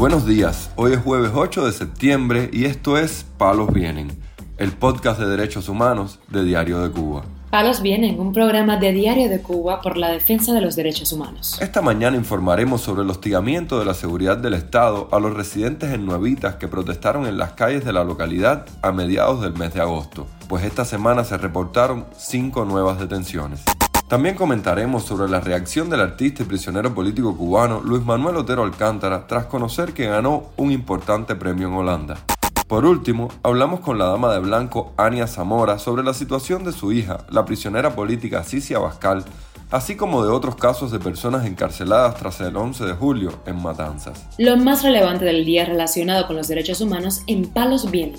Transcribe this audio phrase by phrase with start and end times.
[0.00, 4.08] Buenos días, hoy es jueves 8 de septiembre y esto es Palos Vienen,
[4.56, 7.24] el podcast de derechos humanos de Diario de Cuba.
[7.50, 11.60] Palos Vienen, un programa de Diario de Cuba por la defensa de los derechos humanos.
[11.60, 16.06] Esta mañana informaremos sobre el hostigamiento de la seguridad del Estado a los residentes en
[16.06, 20.26] Nuevitas que protestaron en las calles de la localidad a mediados del mes de agosto,
[20.48, 23.60] pues esta semana se reportaron cinco nuevas detenciones.
[24.10, 29.28] También comentaremos sobre la reacción del artista y prisionero político cubano Luis Manuel Otero Alcántara
[29.28, 32.16] tras conocer que ganó un importante premio en Holanda.
[32.66, 36.90] Por último, hablamos con la dama de blanco Ania Zamora sobre la situación de su
[36.90, 39.24] hija, la prisionera política Cicia Abascal,
[39.70, 44.26] así como de otros casos de personas encarceladas tras el 11 de julio en Matanzas.
[44.38, 48.18] Lo más relevante del día relacionado con los derechos humanos en Palos Vienen.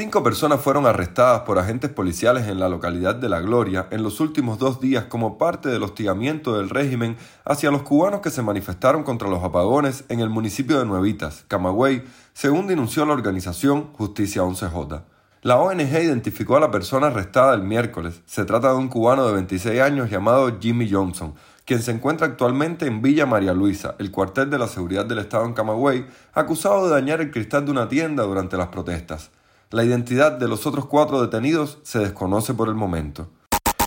[0.00, 4.20] Cinco personas fueron arrestadas por agentes policiales en la localidad de La Gloria en los
[4.20, 9.02] últimos dos días como parte del hostigamiento del régimen hacia los cubanos que se manifestaron
[9.02, 15.02] contra los apagones en el municipio de Nuevitas, Camagüey, según denunció la organización Justicia 11J.
[15.42, 18.22] La ONG identificó a la persona arrestada el miércoles.
[18.24, 22.86] Se trata de un cubano de 26 años llamado Jimmy Johnson, quien se encuentra actualmente
[22.86, 26.94] en Villa María Luisa, el cuartel de la seguridad del Estado en Camagüey, acusado de
[26.94, 29.32] dañar el cristal de una tienda durante las protestas.
[29.70, 33.28] La identidad de los otros cuatro detenidos se desconoce por el momento.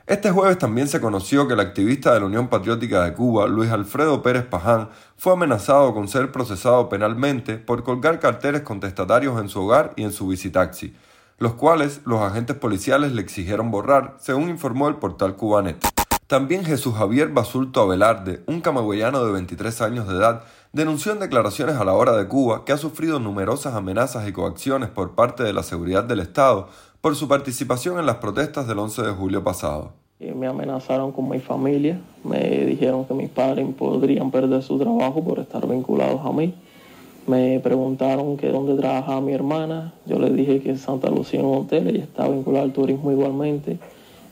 [0.05, 3.71] Este jueves también se conoció que el activista de la Unión Patriótica de Cuba, Luis
[3.71, 9.61] Alfredo Pérez Paján, fue amenazado con ser procesado penalmente por colgar carteles contestatarios en su
[9.61, 10.95] hogar y en su visitaxi,
[11.39, 15.90] los cuales los agentes policiales le exigieron borrar, según informó el portal Cubanet.
[16.31, 21.75] También Jesús Javier Basulto Abelarde, un camagüeyano de 23 años de edad, denunció en declaraciones
[21.75, 25.51] a la hora de Cuba que ha sufrido numerosas amenazas y coacciones por parte de
[25.51, 26.69] la seguridad del Estado
[27.01, 29.91] por su participación en las protestas del 11 de julio pasado.
[30.21, 35.39] Me amenazaron con mi familia, me dijeron que mis padres podrían perder su trabajo por
[35.39, 36.55] estar vinculados a mí.
[37.27, 41.47] Me preguntaron que dónde trabajaba mi hermana, yo les dije que en Santa Lucía en
[41.47, 43.79] un hotel, ella estaba vinculada al turismo igualmente.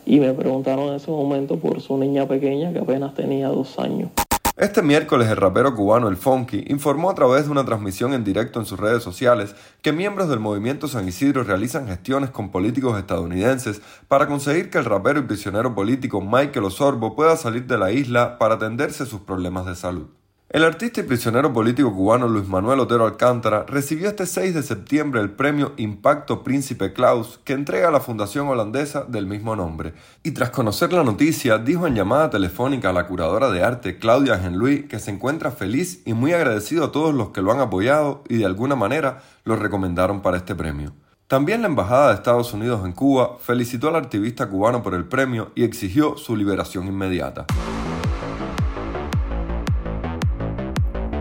[0.10, 4.10] Y me preguntaron en ese momento por su niña pequeña que apenas tenía dos años.
[4.58, 8.60] Este miércoles el rapero cubano El Funky informó a través de una transmisión en directo
[8.60, 13.84] en sus redes sociales que miembros del movimiento San Isidro realizan gestiones con políticos estadounidenses
[14.08, 18.40] para conseguir que el rapero y prisionero político Michael Osorbo pueda salir de la isla
[18.40, 20.08] para atenderse sus problemas de salud.
[20.52, 25.22] El artista y prisionero político cubano Luis Manuel Otero Alcántara recibió este 6 de septiembre
[25.22, 29.94] el premio Impacto Príncipe Klaus que entrega la fundación holandesa del mismo nombre.
[30.24, 34.40] Y tras conocer la noticia, dijo en llamada telefónica a la curadora de arte Claudia
[34.40, 38.24] Genluí que se encuentra feliz y muy agradecido a todos los que lo han apoyado
[38.28, 40.94] y de alguna manera lo recomendaron para este premio.
[41.28, 45.52] También la Embajada de Estados Unidos en Cuba felicitó al activista cubano por el premio
[45.54, 47.46] y exigió su liberación inmediata.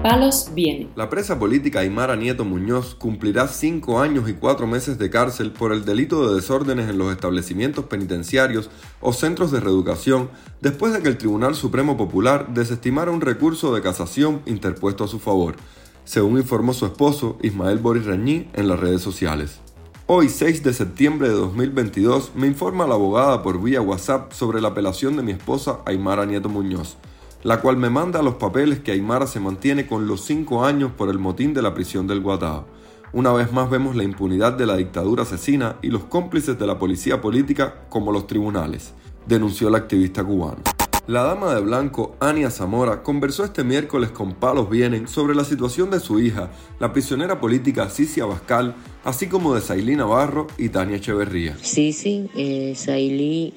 [0.03, 0.88] Palos viene.
[0.94, 5.72] La presa política Aymara Nieto Muñoz cumplirá cinco años y cuatro meses de cárcel por
[5.72, 8.70] el delito de desórdenes en los establecimientos penitenciarios
[9.00, 13.82] o centros de reeducación después de que el Tribunal Supremo Popular desestimara un recurso de
[13.82, 15.56] casación interpuesto a su favor,
[16.04, 19.59] según informó su esposo Ismael Boris Reñí en las redes sociales.
[20.06, 24.69] Hoy, 6 de septiembre de 2022, me informa la abogada por vía WhatsApp sobre la
[24.69, 26.97] apelación de mi esposa Aymara Nieto Muñoz
[27.43, 31.09] la cual me manda los papeles que Aymara se mantiene con los cinco años por
[31.09, 32.66] el motín de la prisión del Guatao.
[33.12, 36.78] Una vez más vemos la impunidad de la dictadura asesina y los cómplices de la
[36.78, 38.93] policía política como los tribunales,
[39.27, 40.62] denunció el activista cubano.
[41.09, 45.91] La dama de blanco, Ania Zamora, conversó este miércoles con Palos Vienen sobre la situación
[45.91, 46.50] de su hija,
[46.81, 51.56] la prisionera política Cicia Bascal, así como de Sailí Navarro y Tania Echeverría.
[51.62, 52.75] Cici, eh,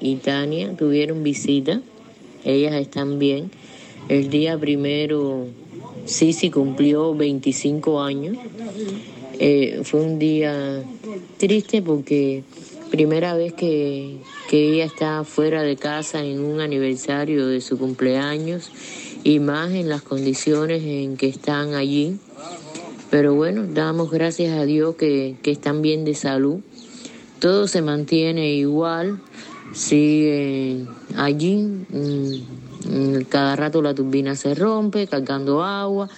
[0.00, 1.82] y Tania tuvieron visita,
[2.44, 3.50] ellas están bien
[4.08, 5.46] el día primero,
[6.04, 8.36] Sisi cumplió 25 años.
[9.38, 10.82] Eh, fue un día
[11.38, 12.42] triste porque
[12.90, 14.18] primera vez que,
[14.50, 18.70] que ella está fuera de casa en un aniversario de su cumpleaños
[19.24, 22.18] y más en las condiciones en que están allí.
[23.10, 26.60] Pero bueno, damos gracias a Dios que, que están bien de salud.
[27.38, 29.20] Todo se mantiene igual,
[29.72, 30.86] sigue
[31.16, 31.56] allí.
[31.88, 36.08] Mm, Mm, cada rato la turbina se rompe, cargando agua,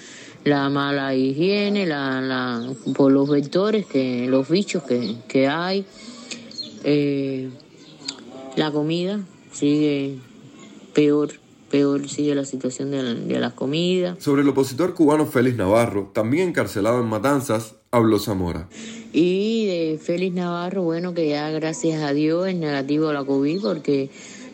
[0.45, 5.85] la mala higiene, la, la, por los vectores, que, los bichos que, que hay.
[6.85, 7.51] Eh,
[8.57, 9.21] la comida
[9.53, 10.19] sigue
[10.95, 11.33] peor,
[11.71, 14.23] peor sigue la situación de, la, de las comidas.
[14.23, 18.69] Sobre el opositor cubano Félix Navarro, también encarcelado en Matanzas, habló Zamora.
[19.17, 24.11] Y de Félix Navarro, bueno, que ya gracias a Dios es negativo la COVID porque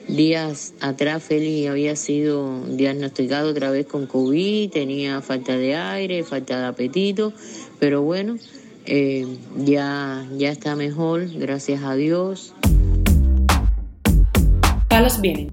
[0.09, 6.59] Días atrás Félix había sido diagnosticado otra vez con COVID, tenía falta de aire, falta
[6.59, 7.33] de apetito,
[7.79, 8.37] pero bueno,
[8.87, 9.27] eh,
[9.57, 12.55] ya, ya está mejor, gracias a Dios.
[14.89, 15.53] Palos Vienen,